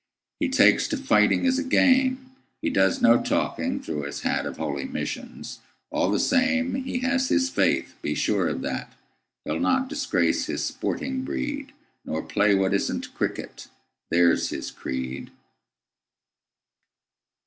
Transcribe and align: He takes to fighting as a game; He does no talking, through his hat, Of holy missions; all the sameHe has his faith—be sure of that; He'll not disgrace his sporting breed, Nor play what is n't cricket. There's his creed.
He 0.39 0.49
takes 0.49 0.87
to 0.87 0.97
fighting 0.97 1.45
as 1.45 1.59
a 1.59 1.63
game; 1.63 2.31
He 2.59 2.71
does 2.71 3.03
no 3.03 3.21
talking, 3.21 3.79
through 3.79 4.05
his 4.05 4.21
hat, 4.21 4.47
Of 4.47 4.57
holy 4.57 4.85
missions; 4.85 5.59
all 5.91 6.09
the 6.09 6.17
sameHe 6.17 7.03
has 7.03 7.29
his 7.29 7.51
faith—be 7.51 8.15
sure 8.15 8.47
of 8.47 8.61
that; 8.61 8.93
He'll 9.45 9.59
not 9.59 9.89
disgrace 9.89 10.47
his 10.47 10.65
sporting 10.65 11.23
breed, 11.23 11.73
Nor 12.03 12.23
play 12.23 12.55
what 12.55 12.73
is 12.73 12.91
n't 12.91 13.13
cricket. 13.13 13.67
There's 14.09 14.49
his 14.49 14.71
creed. 14.71 15.29